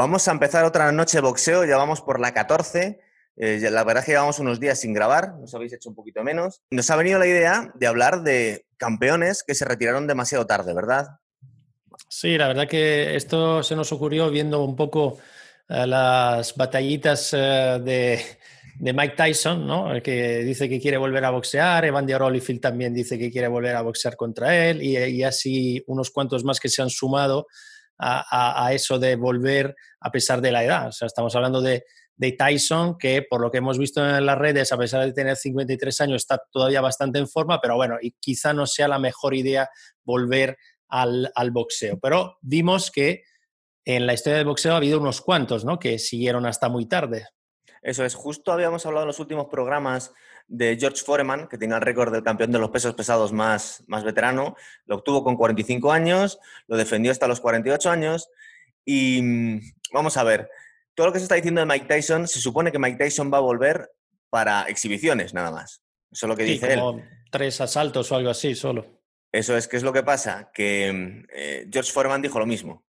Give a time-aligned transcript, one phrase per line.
[0.00, 3.00] Vamos a empezar otra noche de boxeo, ya vamos por la 14.
[3.36, 6.24] Eh, la verdad es que llevamos unos días sin grabar, nos habéis hecho un poquito
[6.24, 6.62] menos.
[6.70, 11.06] Nos ha venido la idea de hablar de campeones que se retiraron demasiado tarde, ¿verdad?
[12.08, 15.18] Sí, la verdad que esto se nos ocurrió viendo un poco
[15.68, 18.22] eh, las batallitas eh, de,
[18.76, 19.92] de, Mike Tyson, ¿no?
[20.02, 23.82] que dice que quiere volver a boxear, Evander Holyfield también dice que quiere volver a
[23.82, 27.46] boxear contra él y así unos cuantos más que se han sumado
[28.00, 30.88] a, eso de volver a pesar de la edad.
[30.88, 31.84] O sea, estamos hablando de,
[32.38, 36.00] Tyson, que por lo que hemos visto en las redes, a pesar de tener 53
[36.02, 39.70] años, está todavía bastante en forma, pero bueno, y quizá no sea la mejor idea
[40.04, 41.98] volver al, boxeo.
[41.98, 43.22] Pero vimos que
[43.84, 45.78] en la historia del boxeo ha habido unos cuantos, ¿no?
[45.78, 47.26] Que siguieron hasta muy tarde.
[47.82, 50.12] Eso es, justo habíamos hablado en los últimos programas
[50.50, 54.02] de George Foreman, que tenía el récord del campeón de los pesos pesados más, más
[54.02, 54.56] veterano.
[54.84, 58.28] Lo obtuvo con 45 años, lo defendió hasta los 48 años.
[58.84, 59.60] Y mm,
[59.92, 60.50] vamos a ver,
[60.94, 63.38] todo lo que se está diciendo de Mike Tyson, se supone que Mike Tyson va
[63.38, 63.92] a volver
[64.28, 65.82] para exhibiciones nada más.
[66.10, 69.00] Eso es lo que dice como Tres asaltos o algo así solo.
[69.30, 70.50] Eso es, ¿qué es lo que pasa?
[70.52, 72.84] Que mm, eh, George Foreman dijo lo mismo.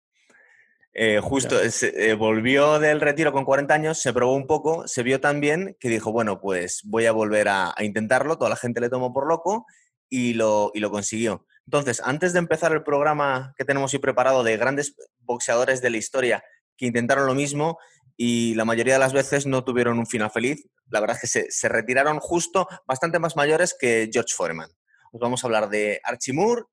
[1.00, 5.22] Eh, justo eh, volvió del retiro con 40 años, se probó un poco, se vio
[5.22, 8.90] tan bien que dijo, bueno, pues voy a volver a, intentarlo, toda la gente le
[8.90, 9.68] tomó por loco
[10.10, 11.46] y lo, y lo consiguió.
[11.68, 15.98] Entonces, antes de empezar el programa que tenemos hoy preparado de grandes boxeadores de la
[15.98, 16.44] historia
[16.76, 17.78] que intentaron lo mismo
[18.16, 21.28] y la mayoría de las veces no tuvieron un final feliz, la verdad es que
[21.28, 24.72] se, se retiraron justo bastante más mayores que George Foreman.
[25.12, 26.64] Os vamos a hablar de Archie Moore,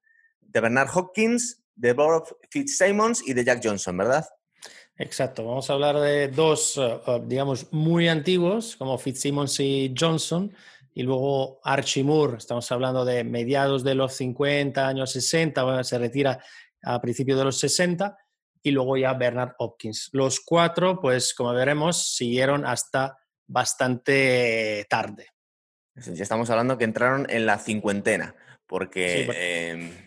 [0.41, 4.27] de Bernard Hopkins, de Bob Fitzsimmons y de Jack Johnson, ¿verdad?
[4.97, 10.55] Exacto, vamos a hablar de dos, eh, eh, digamos, muy antiguos, como Fitzsimmons y Johnson,
[10.95, 16.43] y luego Archie Moore, estamos hablando de mediados de los 50, años 60, se retira
[16.83, 18.17] a principios de los 60,
[18.63, 20.11] y luego ya Bernard Hopkins.
[20.13, 25.27] Los cuatro, pues como veremos, siguieron hasta bastante tarde.
[25.95, 28.35] Ya estamos hablando que entraron en la cincuentena,
[28.67, 29.29] porque...
[29.71, 30.05] Em,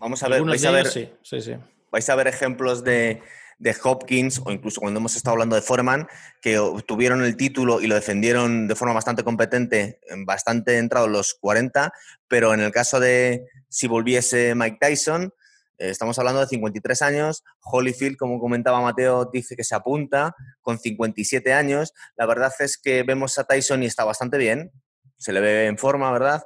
[0.00, 1.54] Vamos a ver, vais a ver, sí, sí, sí.
[1.92, 3.20] vais a ver ejemplos de,
[3.58, 6.08] de, Hopkins o incluso cuando hemos estado hablando de Foreman,
[6.40, 11.92] que obtuvieron el título y lo defendieron de forma bastante competente, bastante entrado los 40,
[12.28, 15.34] pero en el caso de si volviese Mike Tyson,
[15.76, 20.78] eh, estamos hablando de 53 años, Holyfield, como comentaba Mateo, dice que se apunta con
[20.78, 21.92] 57 años.
[22.16, 24.72] La verdad es que vemos a Tyson y está bastante bien,
[25.18, 26.42] se le ve en forma, ¿verdad?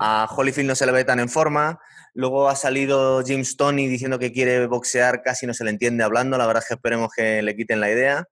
[0.00, 1.78] A Holyfield no se le ve tan en forma.
[2.14, 6.38] Luego ha salido James Tony diciendo que quiere boxear, casi no se le entiende hablando.
[6.38, 8.28] La verdad es que esperemos que le quiten la idea.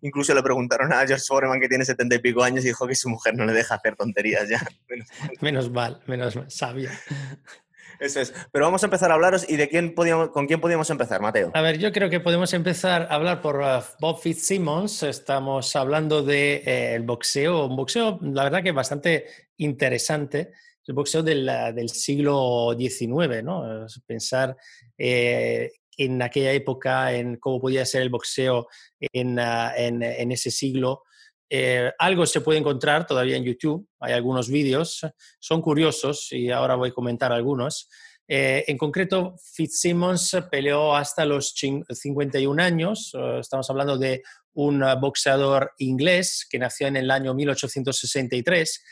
[0.00, 2.94] Incluso le preguntaron a George Foreman, que tiene setenta y pico años, y dijo que
[2.94, 4.66] su mujer no le deja hacer tonterías ya.
[5.40, 6.90] Menos mal, menos mal, sabio.
[8.00, 8.34] Eso es.
[8.50, 11.52] Pero vamos a empezar a hablaros y de quién podíamos, con quién podíamos empezar, Mateo.
[11.54, 15.04] A ver, yo creo que podemos empezar a hablar por uh, Bob Fitzsimmons.
[15.04, 20.50] Estamos hablando del de, eh, boxeo, un boxeo, la verdad que bastante interesante
[20.86, 23.86] el boxeo del, del siglo XIX, ¿no?
[24.06, 24.56] Pensar
[24.98, 28.66] eh, en aquella época, en cómo podía ser el boxeo
[29.00, 31.02] en, ah, en, en ese siglo.
[31.48, 35.02] Eh, algo se puede encontrar todavía en YouTube, hay algunos vídeos,
[35.38, 37.88] son curiosos y ahora voy a comentar algunos.
[38.26, 44.22] Eh, en concreto, Fitzsimmons peleó hasta los 51 años, estamos hablando de
[44.54, 48.82] un boxeador inglés que nació en el año 1863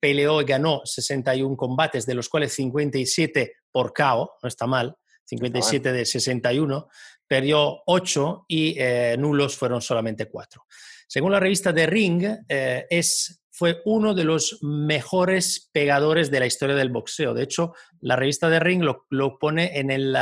[0.00, 5.92] peleó y ganó 61 combates, de los cuales 57 por KO, no está mal, 57
[5.92, 6.88] de 61,
[7.26, 10.64] perdió 8 y eh, nulos fueron solamente 4.
[11.06, 16.46] Según la revista The Ring, eh, es fue uno de los mejores pegadores de la
[16.46, 17.34] historia del boxeo.
[17.34, 20.16] De hecho, la revista de Ring lo, pone en el,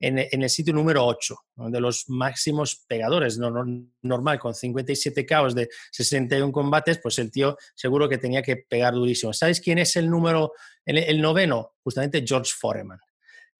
[0.00, 1.36] en, el, sitio número 8,
[1.68, 3.36] de los máximos pegadores.
[3.36, 3.52] No,
[4.00, 8.94] normal, con 57 caos de 61 combates, pues el tío seguro que tenía que pegar
[8.94, 9.34] durísimo.
[9.34, 10.52] ¿Sabes quién es el número,
[10.86, 11.74] el, noveno?
[11.82, 13.00] Justamente George Foreman.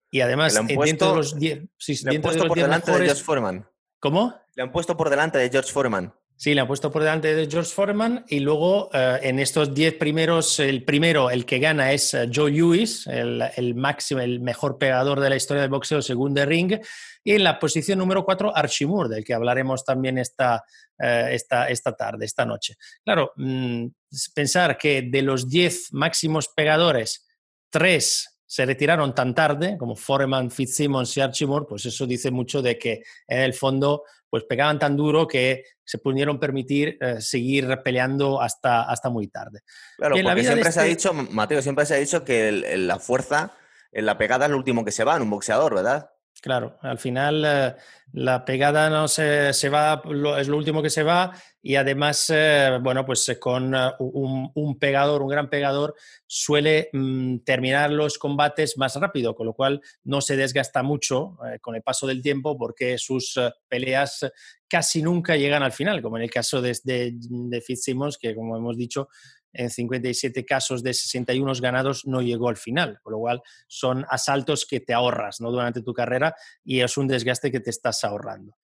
[0.09, 2.03] Y además, dentro de los 10...
[2.03, 3.69] le han puesto por delante de George Foreman.
[3.99, 4.35] ¿Cómo?
[4.55, 6.15] Le han puesto por delante de George Foreman.
[6.39, 9.95] Sí, le han puesto por delante de George Foreman y luego eh, en estos 10
[9.95, 15.19] primeros, el primero, el que gana es eh, Joe Lewis, el, máximo, el mejor pegador
[15.19, 16.79] de la historia del boxeo según The Ring,
[17.25, 20.63] y en la posición número 4 Archie Moore, del que hablaremos también esta,
[20.97, 22.75] eh, esta, esta tarde, esta noche.
[23.03, 23.87] Claro, mm,
[24.33, 27.27] pensar que de los 10 máximos pegadores,
[27.69, 32.63] 3 se retiraron tan tarde, como Foreman, Fitzsimmons y Archie Moore, pues eso dice mucho
[32.63, 37.67] de que en el fondo pues pegaban tan duro que se pudieron permitir eh, seguir
[37.83, 39.61] peleando hasta, hasta muy tarde.
[39.97, 43.53] Claro, porque siempre se ha este dicho, Mateo, siempre se ha dicho que la fuerza,
[43.91, 46.09] en la pegada es lo último que se va en un boxeador, ¿verdad?
[46.41, 47.75] Claro, al final eh,
[48.13, 50.01] la pegada no se, se va,
[50.39, 55.21] es lo último que se va y además, eh, bueno, pues eh, con un, pegador,
[55.21, 55.95] un gran pegador,
[56.25, 61.75] suele mm, terminar los combates más rápido, con lo cual no se desgasta mucho con
[61.75, 64.29] el paso del tiempo porque sus peleas
[64.67, 68.55] casi nunca llegan al final, como en el caso de, de, de Fitzsimmons, que como
[68.55, 69.09] hemos dicho,
[69.53, 74.65] en 57 casos de 61 ganados no llegó al final, con lo cual son asaltos
[74.65, 75.51] que te ahorras ¿no?
[75.51, 78.55] durante tu carrera y es un desgaste que te estás ahorrando.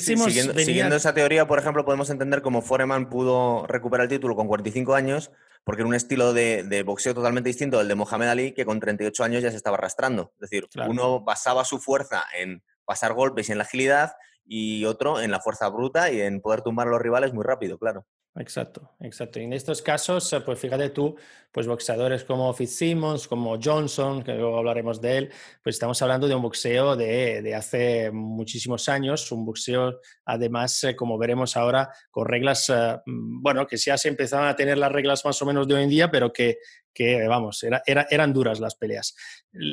[0.00, 4.94] Siguiendo, esa teoría, por ejemplo, podemos entender cómo Foreman pudo recuperar el título con 45
[4.94, 5.30] años,
[5.64, 9.24] porque era un estilo de, boxeo totalmente distinto del de Mohamed Ali, que con 38
[9.24, 10.32] años ya se estaba arrastrando.
[10.34, 14.12] Es decir, uno basaba su fuerza en pasar golpes y en la agilidad,
[14.44, 17.78] y otro en la fuerza bruta y en poder tumbar a los rivales muy rápido,
[17.78, 18.06] claro.
[18.34, 19.38] Exacto, exacto.
[19.40, 21.14] Y en estos casos, eh, pues fíjate tú,
[21.52, 25.32] pues boxeadores como Fitzsimmons, como Johnson, que luego hablaremos de él,
[25.62, 30.96] pues estamos hablando de un boxeo de, de hace muchísimos años, un boxeo además, eh,
[30.96, 34.92] como veremos ahora, con reglas, eh, mm, bueno, que ya se empezaban a tener las
[34.92, 36.56] reglas más o menos de hoy en día, pero que,
[36.94, 39.14] que vamos, era, eran duras las peleas.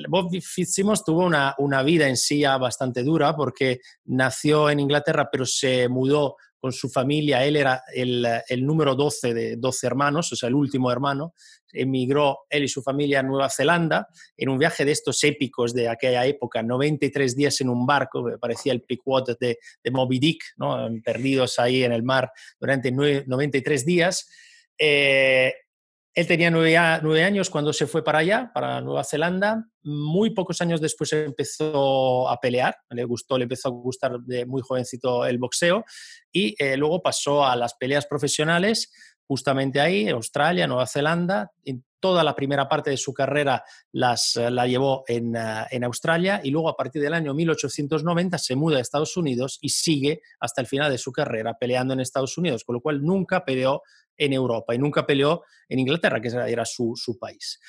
[0.10, 5.30] Bob Fitzsimmons tuvo una, una vida en sí ya bastante dura porque nació en Inglaterra,
[5.32, 7.46] pero se mudó con su familia.
[7.46, 11.34] Él era el, el, número 12 de 12 hermanos, o sea, el último hermano.
[11.72, 15.88] Emigró él y su familia a Nueva Zelanda en un viaje de estos épicos de
[15.88, 20.44] aquella época, 93 días en un barco, que parecía el Pickwater de, de Moby Dick,
[20.58, 20.90] ¿no?
[21.04, 24.28] perdidos ahí en el mar durante 93 días.
[24.78, 25.54] Eh,
[26.20, 29.66] él tenía nueve, años cuando se fue para allá, para Nueva Zelanda.
[29.84, 34.62] Muy pocos años después empezó a pelear, le gustó, le empezó a gustar de muy
[34.62, 35.86] jovencito el boxeo.
[36.34, 38.92] Y eh, luego pasó a las peleas profesionales,
[39.30, 41.52] justamente ahí, Australia, Nueva Zelanda.
[41.64, 46.42] En toda la primera parte de su carrera las, la llevó en, eh, en, Australia
[46.44, 50.62] y luego a partir del año 1890 se muda a Estados Unidos y sigue hasta
[50.62, 53.84] el final de su carrera peleando en Estados Unidos, con lo cual nunca peleó
[54.18, 57.60] en Europa y nunca peleó en Inglaterra, que era su, país.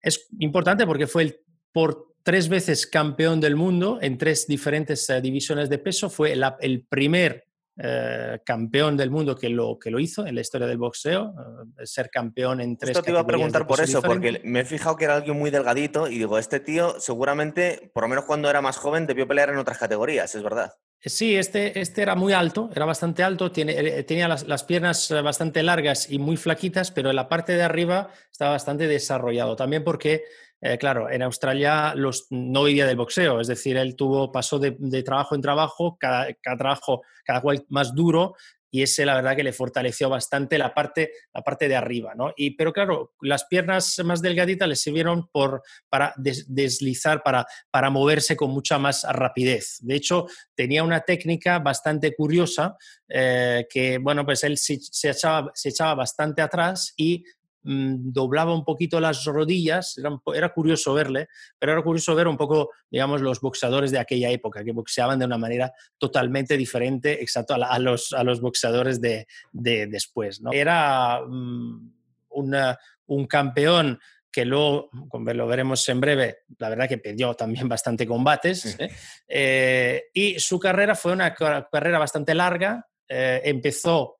[0.00, 5.20] Es importante porque fue el, por tres veces campeón del mundo en tres diferentes eh,
[5.20, 7.45] divisiones de peso, fue el primer
[7.78, 11.34] eh, campeón del mundo que lo, que lo hizo en la historia del boxeo,
[11.78, 14.64] eh, ser campeón en tres Esto te iba a preguntar por eso, porque me he
[14.64, 18.48] fijado que era alguien muy delgadito y digo, este tío seguramente, por lo menos cuando
[18.48, 20.72] era más joven, debió pelear en otras categorías, es verdad.
[21.06, 25.20] Sí, este, este era muy alto, era bastante alto, tiene, eh, tenía las, piernas eh,
[25.22, 29.54] bastante largas y muy flaquitas, pero en la parte de arriba estaba bastante desarrollado.
[29.54, 30.24] También porque,
[30.60, 34.72] eh, claro, en Australia los, no vivía del boxeo, es decir, él tuvo, pasó de,
[35.04, 38.34] trabajo en trabajo, cada, cada, trabajo cada cual más duro,
[38.70, 42.32] y ese la verdad que le fortaleció bastante la parte, la parte de arriba, ¿no?
[42.36, 48.36] Y, pero claro, las piernas más delgaditas le sirvieron por, para deslizar, para, para moverse
[48.36, 49.78] con mucha más rapidez.
[49.80, 52.76] De hecho, tenía una técnica bastante curiosa
[53.08, 54.78] eh, que, bueno, pues él se,
[55.08, 57.24] echaba, se echaba bastante atrás y
[57.66, 59.98] doblaba un poquito las rodillas,
[60.32, 61.28] era, curioso verle,
[61.58, 65.24] pero era curioso ver un poco, digamos, los boxeadores de aquella época, que boxeaban de
[65.24, 70.40] una manera totalmente diferente, exacto, a, los, a los boxeadores de, después.
[70.40, 70.52] ¿no?
[70.52, 71.90] Era mm,
[72.28, 73.98] un campeón
[74.36, 78.90] que luego, lo veremos en breve, la verdad que perdió también bastante combates, ¿eh?
[79.26, 84.18] Eh, y su carrera fue una carrera bastante larga, eh, empezó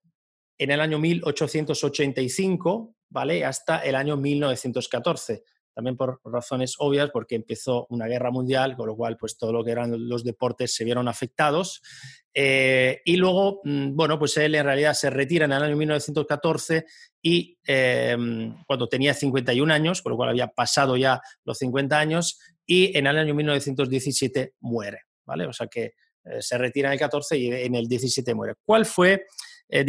[0.57, 3.47] en el año 1885, ¿vale?
[3.47, 5.43] Hasta el año 1914.
[5.73, 9.65] También por razones obvias, porque empezó una guerra mundial, con lo cual, pues todo lo
[9.65, 11.81] que eran los deportes se vieron afectados.
[12.35, 16.85] Eh, y luego, mm, bueno, pues él en realidad se retira en el año 1914
[17.23, 22.39] y em, cuando tenía 51 años, con lo cual había pasado ya los 50 años,
[22.67, 25.47] y en el año 1917 muere, ¿vale?
[25.47, 25.95] O sea que
[26.25, 28.57] eh, se retira en el 14 y en el 17 muere.
[28.63, 29.25] ¿Cuál fue,
[29.71, 29.85] eh,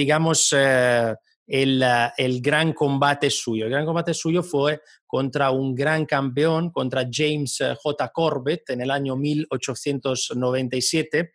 [1.47, 3.65] digamos, el, gran combate suyo.
[3.65, 8.09] El gran combate suyo fue contra un gran campeón, contra James eh, J.
[8.09, 11.31] Corbett en el año 1897.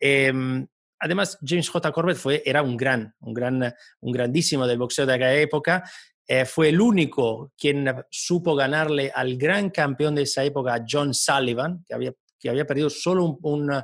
[0.00, 0.66] Em,
[0.98, 1.92] además, James J.
[1.92, 5.84] Corbett fue, era un gran, un gran, un grandísimo del boxeo de aquella época.
[6.26, 11.84] Eh, fue el único quien supo ganarle al gran campeón de esa época, John Sullivan,
[11.86, 13.82] que había, que había perdido solo un, uh,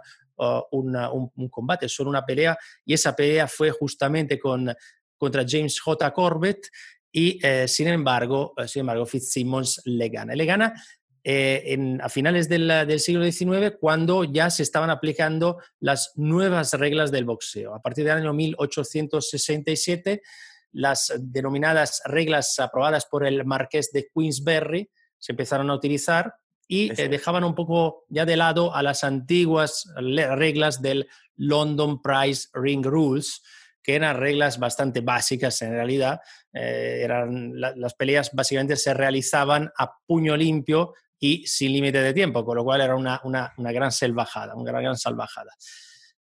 [0.71, 4.73] un, combate, solo una pelea, y esa pelea fue justamente con
[5.19, 6.13] contra James J.
[6.13, 6.69] Corbett
[7.13, 10.35] y eh, sin, embargo, eh, sin embargo Fitzsimmons le gana.
[10.35, 10.75] Le gana
[11.25, 17.11] eh, a finales del, del, siglo XIX cuando ya se estaban aplicando las nuevas reglas
[17.11, 17.75] del boxeo.
[17.75, 20.23] A partir del año 1867,
[20.73, 26.35] las denominadas reglas aprobadas por el marqués de Queensberry se empezaron a utilizar
[26.71, 32.85] y dejaban un poco ya de lado a las antiguas reglas del London Prize Ring
[32.85, 33.43] Rules,
[33.89, 36.21] que eran reglas bastante básicas en realidad.
[36.53, 42.59] eran, las peleas básicamente se realizaban a puño limpio y sin límite de tiempo, con
[42.59, 45.57] lo cual era una, una, una gran salvajada, una gran, gran salvajada.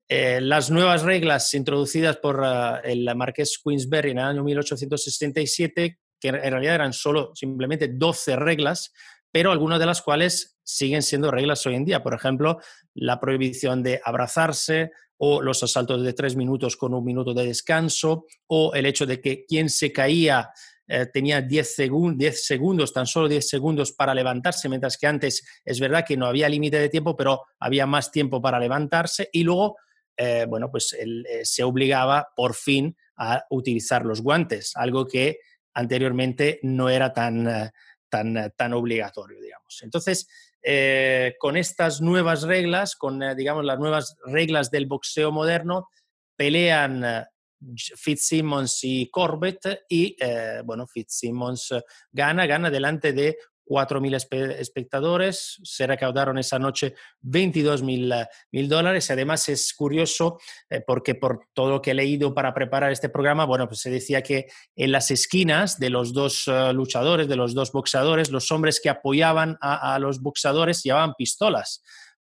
[0.07, 6.29] Eh, las nuevas reglas introducidas por uh, el marqués Queensberry en el año 1867, que
[6.29, 8.93] en realidad eran solo simplemente 12 reglas,
[9.37, 12.03] pero algunas de las cuales siguen siendo reglas hoy en día.
[12.03, 12.59] Por ejemplo,
[12.95, 18.25] la prohibición de abrazarse o los asaltos de tres minutos con un minuto de descanso
[18.47, 20.49] o el hecho de que quien se caía
[20.89, 26.07] eh, tenía 10, segundos, tan solo 10 segundos para levantarse, mientras que antes es verdad
[26.09, 29.77] que no había límite de tiempo, pero había más tiempo para levantarse y luego,
[30.17, 35.41] eh, bueno, pues eh, se obligaba por fin a utilizar los guantes, algo que
[35.75, 37.71] anteriormente no era tan,
[38.09, 39.81] tan, tan obligatorio, digamos.
[39.83, 40.29] Entonces,
[41.39, 45.89] con estas nuevas reglas, con, digamos, las nuevas reglas del boxeo moderno,
[46.37, 47.27] pelean
[47.97, 51.75] Fitzsimmons y Corbett y eh, bueno, Fitzsimmons
[52.13, 59.11] gana, gana delante de 4.000 espectadores, se recaudaron esa noche 22.000 mil dólares.
[59.11, 60.39] Además es curioso
[60.71, 63.91] eh, porque por todo lo que he leído para preparar este programa, bueno, pues se
[63.91, 68.51] decía que en las esquinas de los dos eh, luchadores, de los dos boxeadores, los
[68.53, 71.83] hombres que apoyaban a, a los boxeadores llevaban pistolas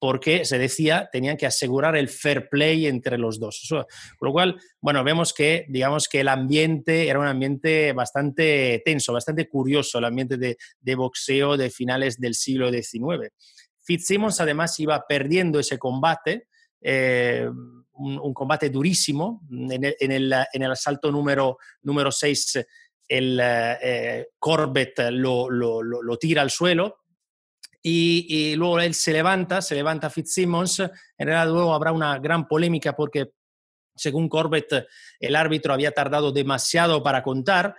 [0.01, 3.67] porque se decía tenían que asegurar el fair play entre los dos.
[3.70, 9.13] Con lo cual, bueno, vemos que, digamos que el ambiente era un ambiente bastante tenso,
[9.13, 13.31] bastante curioso, el ambiente de, boxeo de finales del siglo XIX.
[13.84, 16.48] Fitzsimmons además iba perdiendo ese combate,
[16.81, 17.48] eh,
[17.93, 19.43] un, combate durísimo.
[19.51, 22.65] En el, asalto número, número 6,
[23.08, 27.00] el eh, Corbett lo, lo tira al suelo,
[27.83, 32.95] y, luego él se levanta, se levanta Fitzsimmons, en realidad luego habrá una gran polémica
[32.95, 33.31] porque
[33.95, 34.88] según Corbett
[35.19, 37.75] el árbitro había tardado demasiado para contar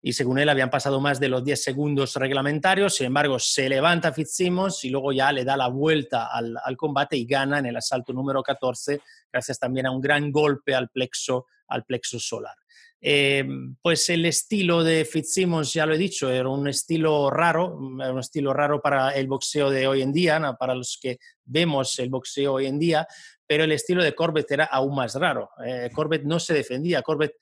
[0.00, 4.12] y según él habían pasado más de los 10 segundos reglamentarios, sin embargo se levanta
[4.12, 7.76] Fitzsimmons y luego ya le da la vuelta al, al combate y gana en el
[7.76, 9.00] asalto número 14
[9.32, 12.61] gracias también a un gran golpe al plexo, al plexo solar.
[13.04, 13.44] Eh,
[13.82, 18.52] pues el estilo de Fitzsimmons, ya lo he dicho, era un estilo raro, un estilo
[18.52, 22.66] raro para el boxeo de hoy en día, para los que vemos el boxeo hoy
[22.66, 23.08] en día,
[23.44, 25.50] pero el estilo de Corbett era aún más raro.
[25.66, 27.32] Eh, Corbett no se defendía, Corbett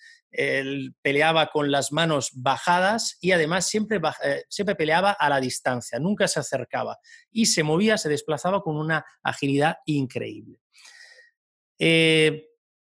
[1.03, 6.27] peleaba con las manos bajadas y además siempre, eh, siempre peleaba a la distancia, nunca
[6.29, 6.99] se acercaba
[7.33, 10.61] y se movía, se desplazaba con una agilidad increíble.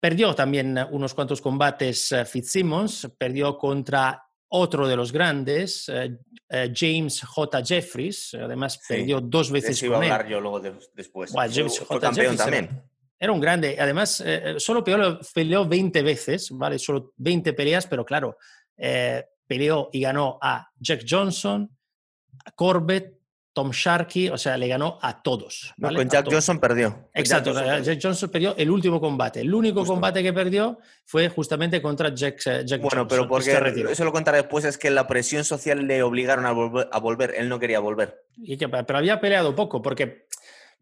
[0.04, 6.70] Perdió también unos cuantos combates eh, Fitzsimmons, perdió contra otro de los grandes, eh, eh,
[6.76, 7.64] James J.
[7.64, 10.60] Jeffries, además perdió dos veces con iba a hablar yo luego
[10.92, 11.32] después.
[11.32, 12.12] James J.
[12.12, 12.82] Jeffries también.
[13.18, 14.22] Era, un grande, además
[14.58, 16.78] solo peleó, peleó, 20 veces, ¿vale?
[16.78, 18.36] Solo 20 peleas, pero claro,
[19.46, 21.74] peleó y ganó a Jack Johnson,
[22.44, 23.20] a Corbett,
[23.54, 25.72] Tom Sharkey, o sea, le ganó a todos.
[25.80, 27.08] con Jack Johnson perdió.
[27.14, 29.40] Exacto, Jack Johnson, perdió el último combate.
[29.40, 33.52] El único combate que perdió fue justamente contra Jack, eh, Jack bueno, pero porque
[33.88, 37.60] eso lo contaré después, es que la presión social le obligaron a volver, él no
[37.60, 38.24] quería volver.
[38.36, 40.26] Y que, pero había peleado poco, porque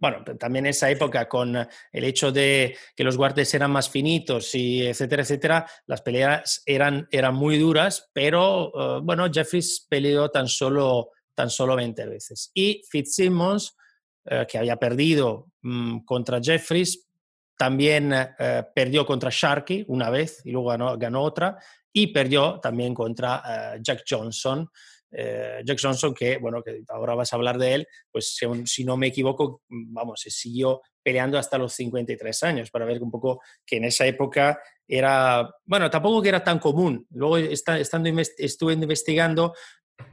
[0.03, 4.85] bueno, también esa época con el hecho de que los guardes eran más finitos y
[4.85, 11.11] etcétera, etcétera, las peleas eran, eran muy duras, pero eh, bueno, Jeffries peleó tan solo
[11.35, 12.51] tan solo 20 veces.
[12.55, 13.77] Y Fitzsimmons,
[14.25, 17.09] eh, que había perdido mm, contra Jeffries,
[17.57, 21.59] también eh, perdió contra Sharkey una vez y luego ganó, otra,
[21.93, 24.69] y perdió también contra eh, Jack Johnson.
[25.15, 28.35] Jack Johnson, que bueno, que ahora vas a hablar de él, pues
[28.65, 33.03] si, no me equivoco, mm, vamos, se siguió peleando hasta los 53 años, para ver
[33.03, 34.59] un poco que en esa época
[34.89, 37.07] era, bueno, tampoco que era tan común.
[37.11, 39.55] Luego, estando, estuve investigando,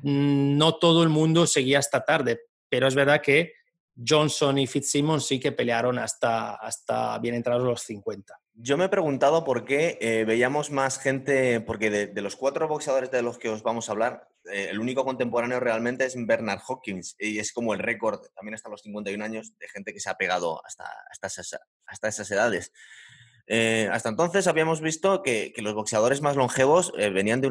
[0.03, 3.53] no todo el mundo seguía hasta tarde, pero es verdad que
[4.07, 8.39] Johnson y Fitzsimmons sí que pelearon hasta, hasta bien entrados los 50.
[8.53, 13.11] Yo me he preguntado por qué eh, veíamos más gente, porque de, los cuatro boxeadores
[13.11, 17.15] de los que os vamos a hablar, eh, el único contemporáneo realmente es Bernard Hopkins
[17.19, 20.15] y es como el récord, también hasta los 51 años, de gente que se ha
[20.15, 21.27] pegado hasta, hasta,
[21.85, 22.71] hasta esas edades.
[23.51, 27.47] Eh, hasta entonces habíamos visto que, los boxeadores más longevos eh, venían de,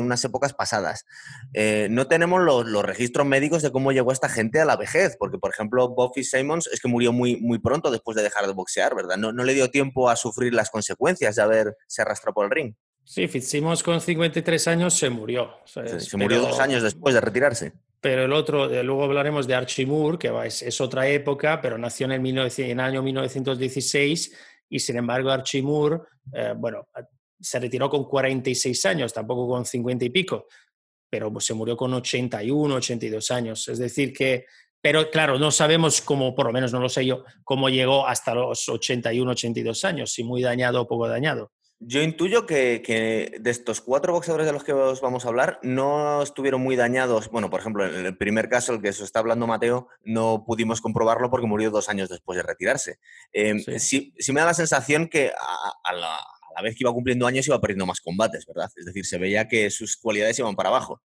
[0.00, 1.04] unas épocas pasadas.
[1.52, 5.38] Eh, no tenemos los, registros médicos de cómo llegó esta gente a la vejez, porque
[5.38, 8.94] por ejemplo Buffy Simmons es que murió muy, muy pronto después de dejar de boxear,
[8.94, 9.18] ¿verdad?
[9.18, 12.74] No, le dio tiempo a sufrir las consecuencias de haberse arrastrado por el ring.
[13.04, 15.50] Sí, Fitzsimmons con 53 años se murió.
[15.66, 17.72] se murió dos años después de retirarse.
[18.00, 22.12] Pero el otro, luego hablaremos de Archie Moore, que es, otra época, pero nació en
[22.12, 24.32] el, en año 1916
[24.72, 26.00] y sin embargo Archie Moore,
[26.32, 26.88] eh, bueno,
[27.38, 30.46] se retiró con 46 años, tampoco con 50 y pico,
[31.10, 33.68] pero se murió con 81, 82 años.
[33.68, 34.46] Es decir que,
[34.80, 38.34] pero claro, no sabemos cómo, por lo menos no lo sé yo, cómo llegó hasta
[38.34, 41.52] los 81, 82 años, si muy dañado o poco dañado.
[41.84, 46.22] Yo intuyo que, de estos cuatro boxeadores de los que os vamos a hablar, no
[46.22, 47.28] estuvieron muy dañados.
[47.28, 50.80] Bueno, por ejemplo, en el primer caso, el que se está hablando Mateo, no pudimos
[50.80, 52.98] comprobarlo porque murió dos años después de retirarse.
[53.32, 54.14] Eh, sí.
[54.32, 55.32] me da la sensación que
[55.84, 58.70] a, la, vez que iba cumpliendo años iba perdiendo más combates, ¿verdad?
[58.76, 61.02] Es decir, se veía que sus cualidades iban para abajo.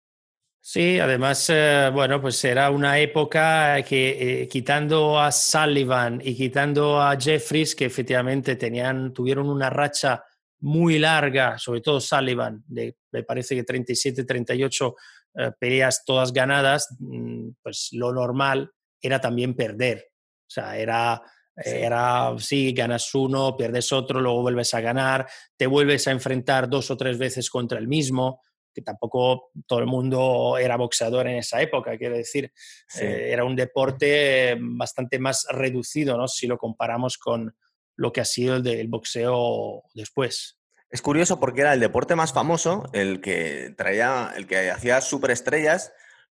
[0.62, 7.02] Sí, además, eh, bueno, pues era una época que eh, quitando a Sullivan y quitando
[7.02, 10.24] a Jeffries, que efectivamente tenían, tuvieron una racha
[10.60, 14.96] muy larga, sobre todo Sullivan, de, me parece que 37, 38
[15.36, 18.72] eh, peleas todas ganadas, mm, pues lo normal
[19.02, 20.10] era también perder.
[20.48, 21.22] O sea, era,
[21.56, 26.90] era, sí, ganas uno, pierdes otro, luego vuelves a ganar, te vuelves a enfrentar dos
[26.90, 28.42] o tres veces contra el mismo,
[28.74, 32.52] que tampoco todo el mundo era boxeador en esa época, quiero decir,
[33.02, 36.28] eh, era un deporte bastante más reducido, ¿no?
[36.28, 37.56] Si lo comparamos con,
[37.98, 40.58] lo que ha sido el del boxeo después.
[40.90, 45.92] Es curioso porque era el deporte más famoso, el que traía, el que hacía superestrellas,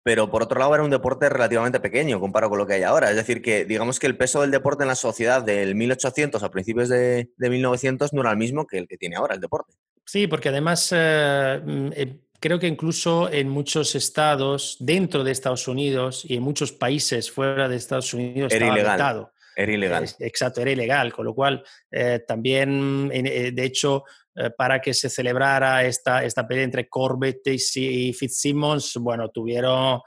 [0.02, 3.10] pero por otro lado era un deporte relativamente pequeño comparado con lo que hay ahora.
[3.10, 6.50] Es decir, que digamos que el peso del deporte en la sociedad del 1800 a
[6.50, 9.74] principios de, 1900 no era el mismo que el que tiene ahora el deporte.
[10.06, 15.68] Sí, porque además eh, mm, eh, creo que incluso en muchos estados dentro de Estados
[15.68, 19.28] Unidos y en muchos países fuera de Estados Unidos era estaba ilegal.
[19.58, 20.08] Era ilegal.
[20.20, 24.04] exacto, era ilegal, con lo cual eh, también, eh, de hecho,
[24.36, 30.00] eh, para que se celebrara esta, esta pelea entre Corbett y Fitzsimmons, bueno, tuvieron,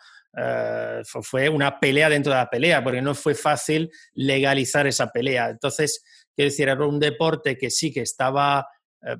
[1.04, 5.50] fue una pelea dentro de la pelea, porque no fue fácil legalizar esa pelea.
[5.50, 6.02] Entonces,
[6.34, 8.66] quiero decir, era un deporte que sí que estaba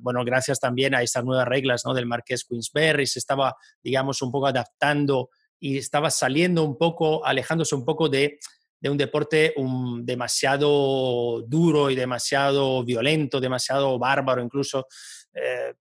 [0.00, 1.92] bueno, gracias también a estas nuevas reglas ¿no?
[1.92, 7.74] del Marqués Queensberry, se estaba, digamos, un poco adaptando y estaba saliendo un poco, alejándose
[7.74, 8.38] un poco de
[8.82, 9.54] de un deporte
[10.00, 14.88] demasiado duro y demasiado violento, demasiado bárbaro incluso,
[15.32, 15.72] eh,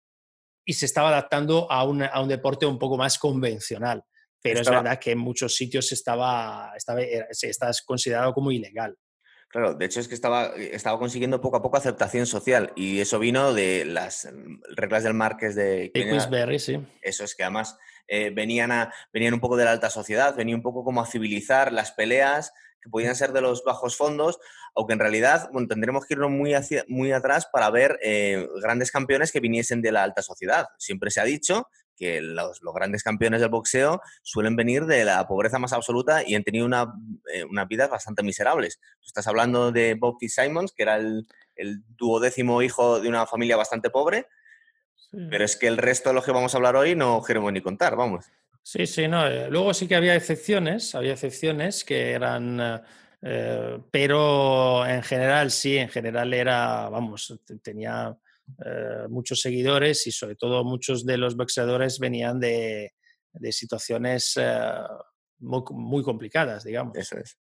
[0.64, 4.04] y se estaba adaptando a un, a un, deporte un poco más convencional.
[4.40, 8.96] Pero es verdad que en muchos sitios estaba, estaba, está considerado como ilegal.
[9.48, 13.18] Claro, de hecho es que estaba, estaba consiguiendo poco a poco aceptación social y eso
[13.18, 14.30] vino de las
[14.76, 15.92] reglas del Marqués de...
[15.92, 16.80] Queensberry, sí.
[17.02, 20.56] Eso es que además eh, venían, a, venían un poco de la alta sociedad, venía
[20.56, 24.40] un poco como a civilizar las peleas que podían ser de los bajos fondos,
[24.76, 29.32] aunque en realidad tendremos que irnos muy, hacia, muy atrás para ver eh, grandes campeones
[29.32, 30.68] que viniesen de la alta sociedad.
[30.78, 31.68] Siempre se ha dicho
[32.02, 36.44] que los, grandes campeones del boxeo suelen venir de la pobreza más absoluta y han
[36.44, 36.92] tenido una,
[37.32, 38.80] eh, unas vidas bastante miserables.
[39.06, 41.28] estás hablando de Bob Simons, que era el,
[41.96, 44.26] duodécimo hijo de una familia bastante pobre,
[45.12, 47.62] pero es que el resto de los que vamos a hablar hoy no queremos ni
[47.62, 48.26] contar, vamos.
[48.64, 49.28] Sí, sí, no.
[49.28, 52.82] Eh, luego sí que había excepciones, había excepciones que eran, eh,
[53.24, 58.16] eh, pero en general sí, en general era, vamos, tenía
[59.10, 62.92] muchos seguidores y sobre todo muchos de los boxeadores venían de,
[63.52, 64.38] situaciones
[65.40, 66.98] muy, muy, complicadas, digamos.
[66.98, 67.38] Eso es.